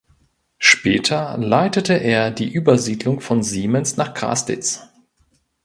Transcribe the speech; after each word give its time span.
Später 0.57 1.37
leitete 1.37 1.93
er 1.93 2.31
die 2.31 2.51
Übersiedlung 2.51 3.19
von 3.21 3.43
Siemens 3.43 3.97
nach 3.97 4.15
Graslitz. 4.15 4.81